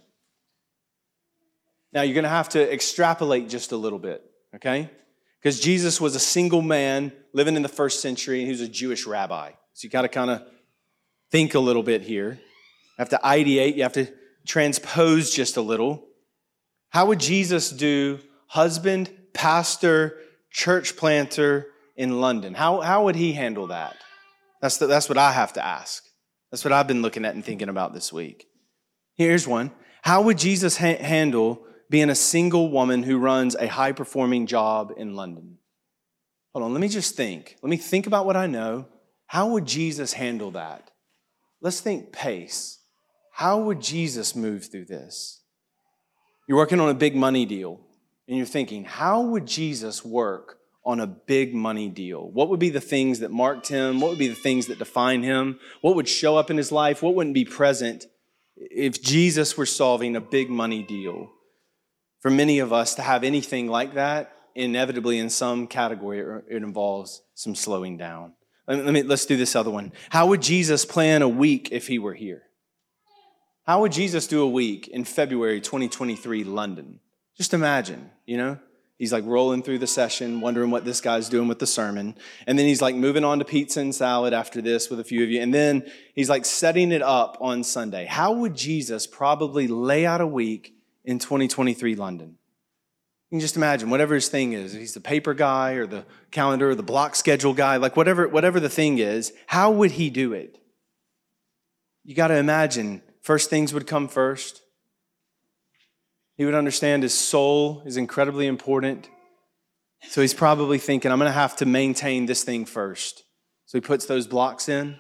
[1.93, 4.23] Now, you're going to have to extrapolate just a little bit,
[4.55, 4.91] okay?
[5.41, 8.69] Because Jesus was a single man living in the first century, and he was a
[8.69, 9.53] Jewish rabbi.
[9.73, 10.43] So you got to kind of
[11.31, 12.33] think a little bit here.
[12.33, 14.09] You have to ideate, you have to
[14.47, 16.05] transpose just a little.
[16.91, 20.19] How would Jesus do husband, pastor,
[20.51, 22.55] church planter in London?
[22.55, 23.97] How, how would he handle that?
[24.61, 26.05] That's, the, that's what I have to ask.
[26.51, 28.47] That's what I've been looking at and thinking about this week.
[29.15, 29.71] Here's one
[30.03, 34.93] How would Jesus ha- handle being a single woman who runs a high performing job
[34.97, 35.59] in London?
[36.55, 37.57] Hold on, let me just think.
[37.63, 38.87] Let me think about what I know.
[39.27, 40.91] How would Jesus handle that?
[41.61, 42.79] Let's think pace.
[43.33, 45.43] How would Jesus move through this?
[46.49, 47.81] You're working on a big money deal,
[48.27, 52.31] and you're thinking, how would Jesus work on a big money deal?
[52.31, 54.01] What would be the things that marked him?
[54.01, 55.59] What would be the things that define him?
[55.83, 57.03] What would show up in his life?
[57.03, 58.07] What wouldn't be present
[58.57, 61.31] if Jesus were solving a big money deal?
[62.21, 67.23] For many of us to have anything like that, inevitably in some category, it involves
[67.35, 68.33] some slowing down.
[68.69, 69.93] Let me, let's do this other one.
[70.11, 72.43] How would Jesus plan a week if he were here?
[73.67, 77.01] How would Jesus do a week in February 2023, London?
[77.37, 78.59] Just imagine, you know?
[78.99, 82.17] He's like rolling through the session, wondering what this guy's doing with the sermon.
[82.47, 85.23] And then he's like moving on to pizza and salad after this with a few
[85.23, 85.41] of you.
[85.41, 88.07] And then he's like setting it up on Sunday.
[88.07, 90.75] How would Jesus probably lay out a week
[91.09, 92.37] in 2023 London.
[93.31, 94.73] You can just imagine whatever his thing is.
[94.73, 98.59] He's the paper guy or the calendar or the block schedule guy, like whatever, whatever
[98.59, 100.59] the thing is, how would he do it?
[102.05, 104.63] You got to imagine first things would come first.
[106.37, 109.11] He would understand his soul is incredibly important.
[110.09, 113.25] So he's probably thinking, I'm going to have to maintain this thing first.
[113.67, 114.97] So he puts those blocks in.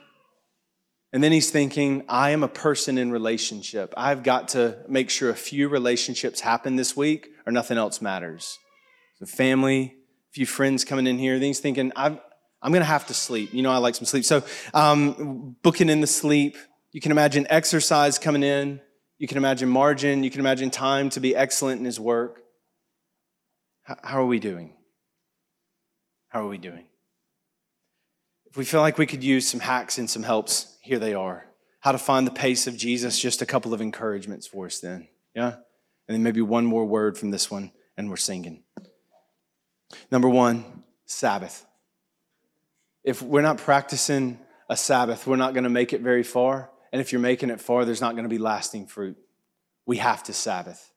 [1.15, 3.95] And then he's thinking, I am a person in relationship.
[3.97, 8.59] I've got to make sure a few relationships happen this week or nothing else matters.
[9.19, 9.95] So, family,
[10.31, 11.39] a few friends coming in here.
[11.39, 12.19] Then he's thinking, i am
[12.63, 13.55] going to have to sleep.
[13.55, 14.27] You know, I like some sleep.
[14.27, 16.59] So, um, booking in the sleep.
[16.93, 18.83] You can imagine exercise coming in.
[19.17, 20.25] You can imagine margin.
[20.25, 22.43] You can imagine time to be excellent in his work.
[23.83, 24.75] How are we doing?
[26.29, 26.85] How are we doing?
[28.45, 31.47] If we feel like we could use some hacks and some helps, here they are.
[31.81, 35.09] How to find the pace of Jesus, just a couple of encouragements for us then.
[35.35, 35.55] Yeah?
[36.09, 38.63] And then maybe one more word from this one, and we're singing.
[40.11, 40.65] Number one,
[41.05, 41.67] Sabbath.
[43.05, 46.71] If we're not practicing a Sabbath, we're not going to make it very far.
[46.93, 49.17] And if you're making it far, there's not going to be lasting fruit.
[49.87, 50.93] We have to Sabbath.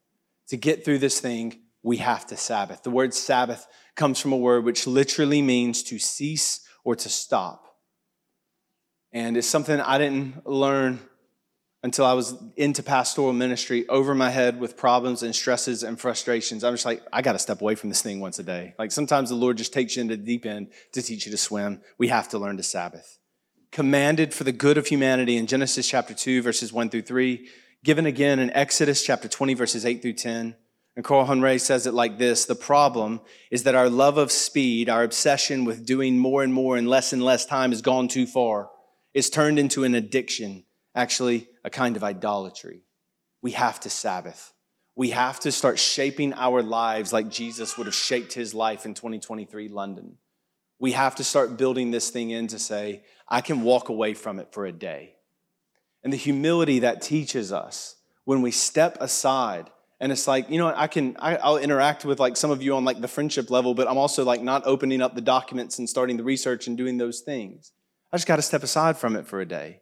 [0.48, 2.84] To get through this thing, we have to Sabbath.
[2.84, 7.66] The word Sabbath comes from a word which literally means to cease or to stop.
[9.12, 11.00] And it's something I didn't learn
[11.84, 16.64] until I was into pastoral ministry over my head with problems and stresses and frustrations.
[16.64, 18.76] I'm just like, I got to step away from this thing once a day.
[18.78, 21.38] Like sometimes the Lord just takes you into the deep end to teach you to
[21.38, 21.82] swim.
[21.98, 23.18] We have to learn to Sabbath.
[23.72, 27.48] Commanded for the good of humanity in Genesis chapter 2, verses 1 through 3,
[27.84, 30.56] given again in Exodus chapter 20, verses 8 through 10.
[30.96, 34.90] And Carl Honoré says it like this The problem is that our love of speed,
[34.90, 38.28] our obsession with doing more and more in less and less time has gone too
[38.28, 38.70] far.
[39.14, 42.84] It's turned into an addiction, actually, a kind of idolatry.
[43.42, 44.54] We have to Sabbath.
[44.96, 48.94] We have to start shaping our lives like Jesus would have shaped his life in
[48.94, 50.18] 2023 London.
[50.80, 54.40] We have to start building this thing in to say, I can walk away from
[54.40, 55.16] it for a day.
[56.04, 59.70] And the humility that teaches us when we step aside
[60.00, 62.76] and it's like you know i can I, will interact with like some of you
[62.76, 65.90] on like the friendship level but i'm also like not opening up the documents and
[65.90, 67.72] starting the research and doing those things
[68.14, 69.80] I just got to step aside from it for a day.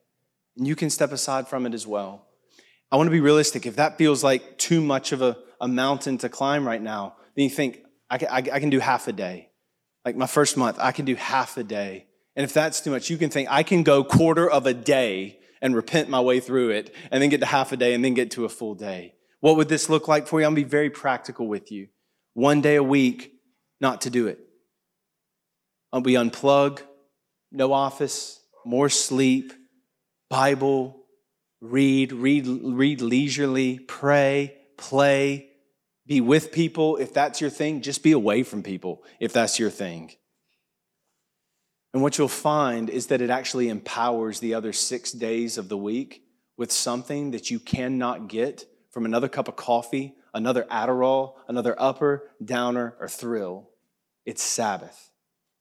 [0.60, 2.28] And you can step aside from it as well.
[2.91, 3.66] I want to be realistic.
[3.66, 7.45] If that feels like too much of a, a mountain to climb right now, then
[7.45, 7.80] you think,
[8.10, 9.49] I can, I, I can do half a day.
[10.03, 12.07] Like my first month, I can do half a day.
[12.36, 15.39] And if that's too much, you can think, I can go quarter of a day
[15.62, 18.14] and repent my way through it, and then get to half a day, and then
[18.14, 19.14] get to a full day.
[19.41, 20.45] What would this look like for you?
[20.45, 21.89] I'm gonna be very practical with you.
[22.34, 23.34] One day a week,
[23.82, 24.39] not to do it.
[25.91, 26.82] Be unplug,
[27.51, 29.51] no office, more sleep,
[30.30, 31.04] Bible,
[31.60, 35.50] read, read, read leisurely, pray, play,
[36.06, 36.98] be with people.
[36.98, 40.12] If that's your thing, just be away from people if that's your thing.
[41.94, 45.78] And what you'll find is that it actually empowers the other six days of the
[45.78, 46.24] week
[46.58, 52.30] with something that you cannot get from another cup of coffee, another Adderall, another upper,
[52.44, 53.70] downer, or thrill.
[54.26, 55.12] It's Sabbath.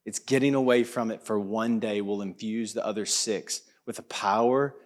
[0.05, 4.03] It's getting away from it for one day will infuse the other six with a
[4.03, 4.76] power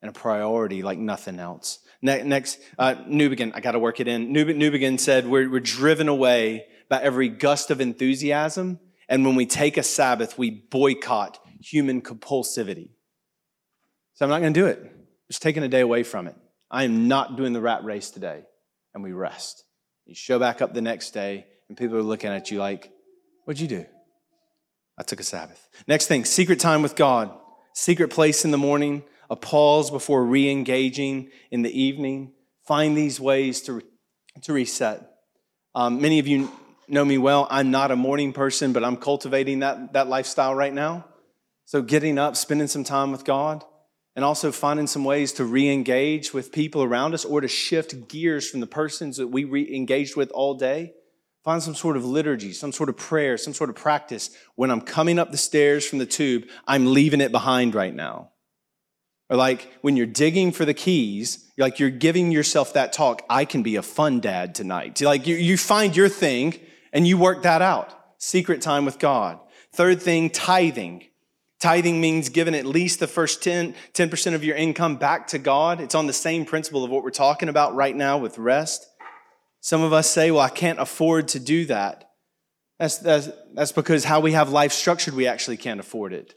[0.00, 1.80] and a priority like nothing else.
[2.00, 4.32] Next, uh, Newbigin, I got to work it in.
[4.32, 8.78] Newbigin said, we're, we're driven away by every gust of enthusiasm.
[9.08, 12.90] And when we take a Sabbath, we boycott human compulsivity.
[14.14, 14.90] So I'm not going to do it.
[15.28, 16.36] Just taking a day away from it.
[16.70, 18.42] I am not doing the rat race today.
[18.94, 19.64] And we rest.
[20.06, 22.92] You show back up the next day, and people are looking at you like,
[23.44, 23.86] What'd you do?
[24.96, 25.68] I took a Sabbath.
[25.88, 27.36] Next thing, secret time with God.
[27.74, 32.32] Secret place in the morning, a pause before re engaging in the evening.
[32.66, 33.82] Find these ways to,
[34.42, 35.02] to reset.
[35.74, 36.50] Um, many of you
[36.86, 37.48] know me well.
[37.50, 41.04] I'm not a morning person, but I'm cultivating that, that lifestyle right now.
[41.64, 43.64] So, getting up, spending some time with God,
[44.14, 48.06] and also finding some ways to re engage with people around us or to shift
[48.08, 50.92] gears from the persons that we re engaged with all day.
[51.44, 54.30] Find some sort of liturgy, some sort of prayer, some sort of practice.
[54.54, 58.30] When I'm coming up the stairs from the tube, I'm leaving it behind right now.
[59.28, 63.22] Or like when you're digging for the keys, you're like you're giving yourself that talk,
[63.28, 65.00] I can be a fun dad tonight.
[65.02, 66.58] Like you, you find your thing
[66.94, 67.94] and you work that out.
[68.18, 69.38] Secret time with God.
[69.72, 71.04] Third thing, tithing.
[71.60, 75.80] Tithing means giving at least the first 10, 10% of your income back to God.
[75.80, 78.86] It's on the same principle of what we're talking about right now with rest.
[79.64, 82.10] Some of us say, well, I can't afford to do that.
[82.78, 86.34] That's, that's, that's because how we have life structured, we actually can't afford it.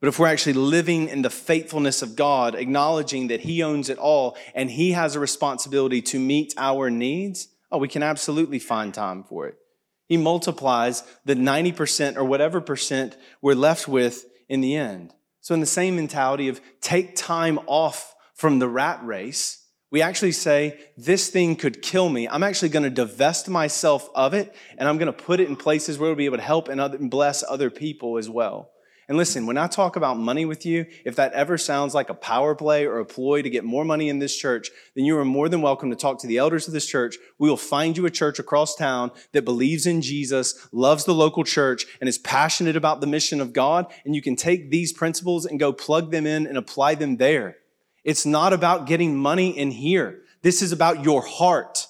[0.00, 3.98] But if we're actually living in the faithfulness of God, acknowledging that He owns it
[3.98, 8.94] all and He has a responsibility to meet our needs, oh, we can absolutely find
[8.94, 9.58] time for it.
[10.06, 15.12] He multiplies the 90% or whatever percent we're left with in the end.
[15.42, 19.59] So, in the same mentality of take time off from the rat race,
[19.90, 22.28] we actually say, This thing could kill me.
[22.28, 25.56] I'm actually going to divest myself of it, and I'm going to put it in
[25.56, 28.70] places where it'll be able to help and, and bless other people as well.
[29.10, 32.14] And listen, when I talk about money with you, if that ever sounds like a
[32.14, 35.24] power play or a ploy to get more money in this church, then you are
[35.24, 37.16] more than welcome to talk to the elders of this church.
[37.36, 41.42] We will find you a church across town that believes in Jesus, loves the local
[41.42, 43.92] church, and is passionate about the mission of God.
[44.04, 47.56] And you can take these principles and go plug them in and apply them there.
[48.04, 50.22] It's not about getting money in here.
[50.42, 51.86] This is about your heart.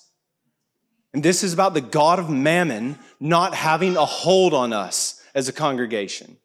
[1.13, 5.49] And this is about the God of mammon not having a hold on us as
[5.49, 6.37] a congregation.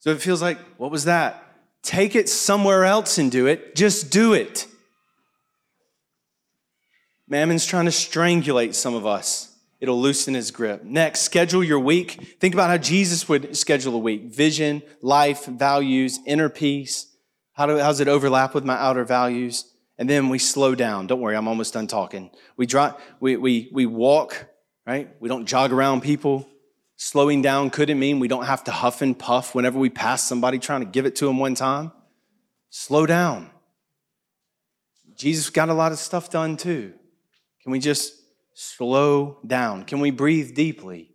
[0.00, 1.42] So it feels like, what was that?
[1.82, 3.74] Take it somewhere else and do it.
[3.74, 4.66] Just do it.
[7.28, 9.52] Mammon's trying to strangulate some of us.
[9.80, 10.84] It'll loosen his grip.
[10.84, 12.36] Next, schedule your week.
[12.40, 17.15] Think about how Jesus would schedule a week vision, life, values, inner peace.
[17.56, 19.64] How, do, how does it overlap with my outer values?
[19.98, 21.06] And then we slow down.
[21.06, 22.30] Don't worry, I'm almost done talking.
[22.56, 24.46] We, drive, we, we, we walk,
[24.86, 25.10] right?
[25.20, 26.46] We don't jog around people.
[26.96, 30.58] Slowing down couldn't mean we don't have to huff and puff whenever we pass somebody
[30.58, 31.92] trying to give it to them one time.
[32.68, 33.50] Slow down.
[35.14, 36.92] Jesus got a lot of stuff done too.
[37.62, 38.14] Can we just
[38.52, 39.84] slow down?
[39.84, 41.10] Can we breathe deeply?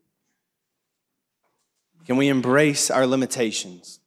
[2.06, 4.01] Can we embrace our limitations?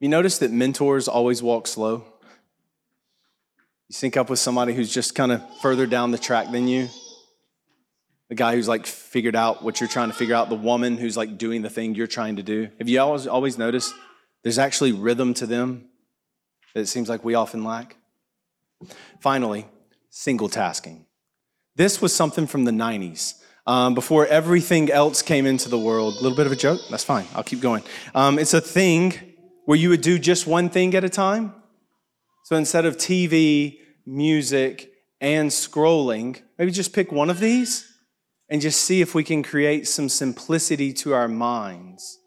[0.00, 2.04] You notice that mentors always walk slow?
[3.88, 6.88] You sync up with somebody who's just kind of further down the track than you
[8.28, 11.16] the guy who's like figured out what you're trying to figure out, the woman who's
[11.16, 12.68] like doing the thing you're trying to do.
[12.78, 13.94] Have you always always noticed
[14.42, 15.86] there's actually rhythm to them
[16.74, 17.96] that it seems like we often lack?
[19.20, 19.66] Finally,
[20.10, 21.06] single tasking.
[21.74, 23.34] This was something from the 90s.
[23.66, 26.14] Um, before everything else came into the world.
[26.14, 26.80] A little bit of a joke?
[26.90, 27.26] That's fine.
[27.34, 27.82] I'll keep going.
[28.14, 29.27] Um, it's a thing
[29.68, 31.52] where you would do just one thing at a time.
[32.46, 34.90] So instead of TV, music,
[35.20, 37.86] and scrolling, maybe just pick one of these
[38.48, 42.18] and just see if we can create some simplicity to our minds.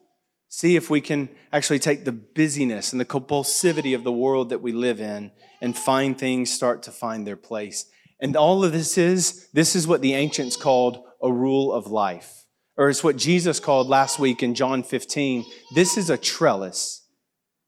[0.50, 4.62] See if we can actually take the busyness and the compulsivity of the world that
[4.62, 5.32] we live in
[5.64, 7.90] and find things start to find their place.
[8.20, 12.46] And all of this is, this is what the ancients called a rule of life.
[12.78, 15.44] Or it's what Jesus called last week in John 15.
[15.74, 17.01] This is a trellis.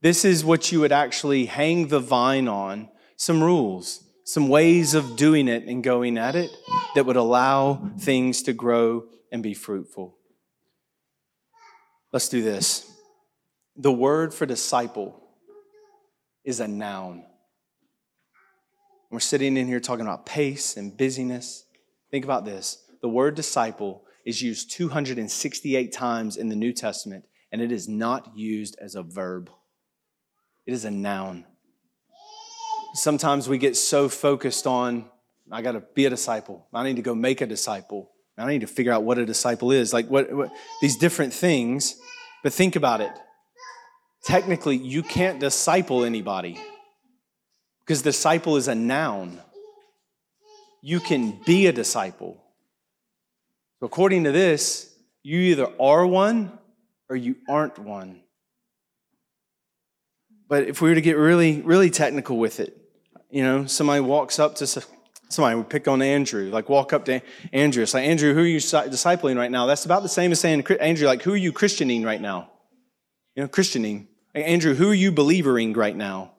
[0.03, 5.15] This is what you would actually hang the vine on, some rules some ways of
[5.15, 6.49] doing it and going at it
[6.95, 10.17] that would allow things to grow and be fruitful.
[12.11, 12.89] Let's do this.
[13.75, 15.19] The word for disciple
[16.43, 17.25] is a noun.
[19.09, 21.65] We're sitting in here talking about pace and busyness.
[22.11, 27.61] Think about this the word disciple is used 268 times in the New Testament, and
[27.61, 29.49] it is not used as a verb,
[30.65, 31.45] it is a noun.
[32.95, 35.05] sometimes we get so focused on,
[35.51, 36.67] I got to be a disciple.
[36.73, 38.11] I need to go make a disciple.
[38.37, 39.93] I need to figure out what a disciple is.
[39.93, 40.51] Like what, what
[40.81, 41.95] these different things.
[42.43, 43.11] But think about it.
[44.23, 46.59] Technically, you can't disciple anybody
[47.81, 49.39] because disciple is a noun.
[50.81, 52.41] You can be a disciple.
[53.81, 54.93] According to this,
[55.23, 56.57] you either are one
[57.09, 58.22] or you aren't one.
[60.47, 62.77] But if we were to get really, really technical with it,
[63.29, 64.67] you know, somebody walks up to
[65.33, 67.21] somebody would pick on Andrew, like walk up to
[67.51, 67.83] Andrew.
[67.83, 69.65] It's like, Andrew, who are you discipling right now?
[69.65, 72.49] That's about the same as saying, Andrew, like, who are you Christianing right now?
[73.35, 74.07] You know, Christianing.
[74.35, 76.33] Like, Andrew, who are you believering right now?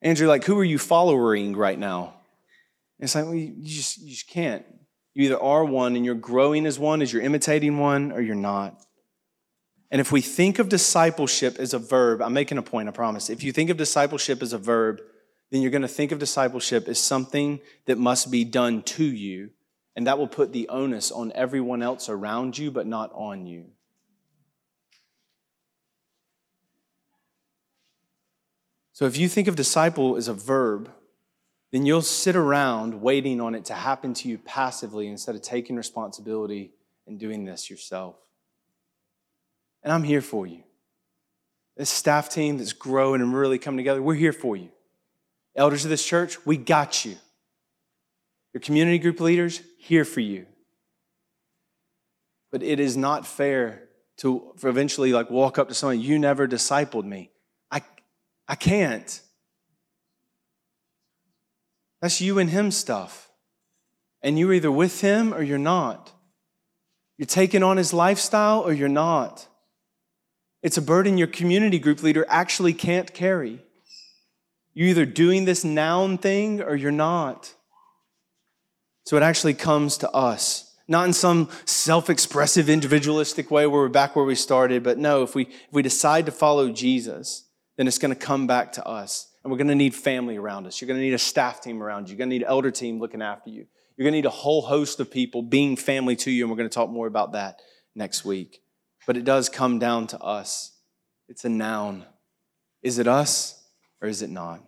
[0.00, 2.14] Andrew, like, who are you following right now?
[2.98, 4.64] And it's like, well, you, just, you just can't.
[5.14, 8.34] You either are one and you're growing as one, as you're imitating one, or you're
[8.34, 8.83] not.
[9.94, 13.30] And if we think of discipleship as a verb, I'm making a point, I promise.
[13.30, 15.00] If you think of discipleship as a verb,
[15.52, 19.50] then you're going to think of discipleship as something that must be done to you,
[19.94, 23.66] and that will put the onus on everyone else around you, but not on you.
[28.94, 30.90] So if you think of disciple as a verb,
[31.70, 35.76] then you'll sit around waiting on it to happen to you passively instead of taking
[35.76, 36.72] responsibility
[37.06, 38.16] and doing this yourself.
[39.84, 40.64] And I'm here for you.
[41.76, 44.70] This staff team that's growing and really coming together, we're here for you.
[45.54, 47.16] Elders of this church, we got you.
[48.52, 50.46] Your community group leaders, here for you.
[52.50, 53.82] But it is not fair
[54.18, 57.30] to eventually like walk up to someone, you never discipled me.
[57.70, 57.82] I,
[58.48, 59.20] I can't.
[62.00, 63.28] That's you and him stuff.
[64.22, 66.12] And you're either with him or you're not.
[67.18, 69.48] You're taking on his lifestyle or you're not.
[70.64, 73.62] It's a burden your community group leader actually can't carry.
[74.72, 77.54] You're either doing this noun thing or you're not.
[79.04, 80.74] So it actually comes to us.
[80.88, 85.22] Not in some self expressive, individualistic way where we're back where we started, but no,
[85.22, 87.46] if we, if we decide to follow Jesus,
[87.76, 89.30] then it's going to come back to us.
[89.42, 90.80] And we're going to need family around us.
[90.80, 92.12] You're going to need a staff team around you.
[92.12, 93.66] You're going to need an elder team looking after you.
[93.96, 96.44] You're going to need a whole host of people being family to you.
[96.44, 97.60] And we're going to talk more about that
[97.94, 98.63] next week.
[99.06, 100.72] But it does come down to us.
[101.28, 102.04] It's a noun.
[102.82, 103.62] Is it us?
[104.04, 104.62] or is it not?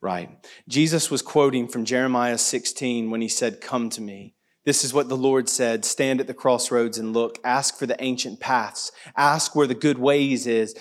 [0.00, 0.30] Right.
[0.68, 4.34] Jesus was quoting from Jeremiah 16 when he said, Come to me.
[4.64, 7.40] This is what the Lord said Stand at the crossroads and look.
[7.42, 8.92] Ask for the ancient paths.
[9.16, 10.76] Ask where the good ways is,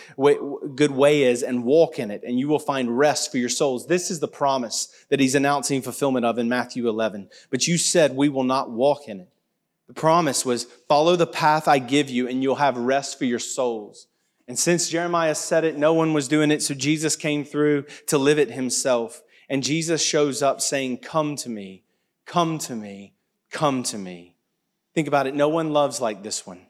[0.76, 3.88] good way is, and walk in it, and you will find rest for your souls.
[3.88, 7.30] This is the promise that he's announcing fulfillment of in Matthew 11.
[7.50, 9.30] But you said, We will not walk in it.
[9.88, 13.40] The promise was, Follow the path I give you, and you'll have rest for your
[13.40, 14.08] souls.
[14.48, 18.18] And since Jeremiah said it, no one was doing it, so Jesus came through to
[18.18, 19.24] live it himself.
[19.50, 21.84] And Jesus shows up saying, Come to me,
[22.26, 23.14] come to me,
[23.50, 24.36] come to me.
[24.94, 25.36] Think about it.
[25.36, 26.62] No one loves like this one.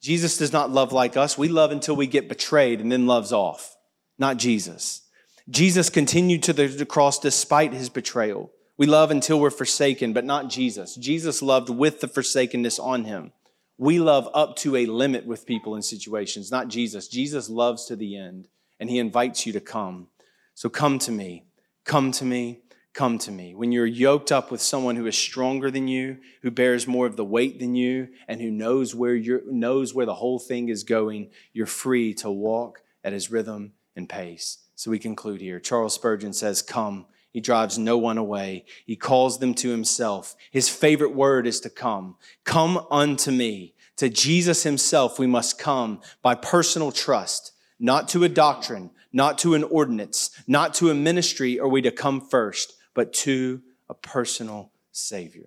[0.00, 1.36] Jesus does not love like us.
[1.36, 3.76] We love until we get betrayed and then loves off,
[4.16, 5.02] not Jesus.
[5.50, 8.50] Jesus continued to the cross despite his betrayal.
[8.78, 10.94] We love until we're forsaken, but not Jesus.
[10.94, 13.32] Jesus loved with the forsakenness on him.
[13.76, 17.08] We love up to a limit with people in situations, not Jesus.
[17.08, 18.46] Jesus loves to the end,
[18.78, 20.06] and he invites you to come.
[20.54, 21.44] So come to me,
[21.84, 22.60] come to me,
[22.94, 23.52] come to me.
[23.56, 27.16] When you're yoked up with someone who is stronger than you, who bears more of
[27.16, 30.84] the weight than you, and who knows where you knows where the whole thing is
[30.84, 34.58] going, you're free to walk at his rhythm and pace.
[34.76, 35.58] So we conclude here.
[35.58, 37.06] Charles Spurgeon says, Come.
[37.38, 38.64] He drives no one away.
[38.84, 40.34] He calls them to himself.
[40.50, 42.16] His favorite word is to come.
[42.42, 43.74] Come unto me.
[43.98, 49.54] To Jesus himself, we must come by personal trust, not to a doctrine, not to
[49.54, 54.72] an ordinance, not to a ministry are we to come first, but to a personal
[54.90, 55.46] Savior.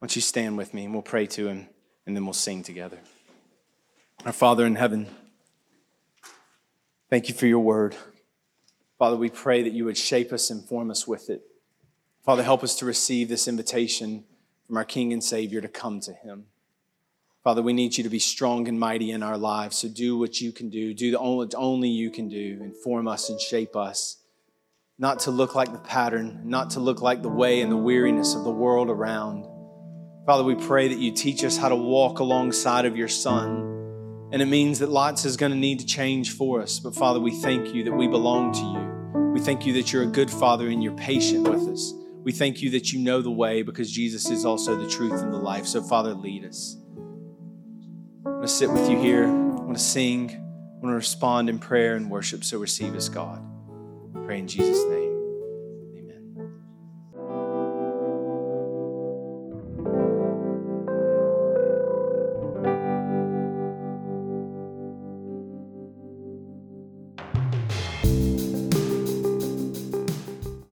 [0.00, 1.68] Why don't you stand with me and we'll pray to him
[2.04, 2.98] and then we'll sing together.
[4.26, 5.06] Our Father in heaven,
[7.10, 7.94] thank you for your word.
[9.00, 11.40] Father, we pray that you would shape us and form us with it.
[12.22, 14.24] Father, help us to receive this invitation
[14.66, 16.44] from our King and Savior to come to Him.
[17.42, 19.78] Father, we need you to be strong and mighty in our lives.
[19.78, 20.92] So do what you can do.
[20.92, 24.18] Do the only, only you can do and form us and shape us.
[24.98, 28.34] Not to look like the pattern, not to look like the way and the weariness
[28.34, 29.46] of the world around.
[30.26, 33.70] Father, we pray that you teach us how to walk alongside of your Son
[34.32, 36.78] and it means that lots is going to need to change for us.
[36.78, 38.89] But Father, we thank you that we belong to you.
[39.32, 41.94] We thank you that you're a good Father and you're patient with us.
[42.24, 45.32] We thank you that you know the way because Jesus is also the truth and
[45.32, 45.66] the life.
[45.66, 46.76] So, Father, lead us.
[48.26, 49.24] I want to sit with you here.
[49.24, 50.30] I want to sing.
[50.30, 52.44] I want to respond in prayer and worship.
[52.44, 53.42] So, receive us, God.
[54.26, 55.09] Pray in Jesus' name.